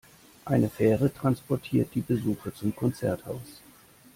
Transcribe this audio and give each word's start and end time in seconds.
Eine 0.45 0.67
Fähre 0.67 1.13
transportiert 1.13 1.93
die 1.93 2.01
Besucher 2.01 2.55
zum 2.55 2.75
Konzerthaus. 2.75 3.61